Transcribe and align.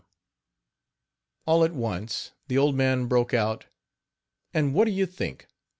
All 1.45 1.63
at 1.63 1.73
once 1.75 2.31
the 2.47 2.57
old 2.57 2.73
man 2.73 3.05
broke 3.05 3.35
out: 3.35 3.67
"And 4.51 4.73
what 4.73 4.85
do 4.85 4.91
you 4.91 5.05
think! 5.05 5.45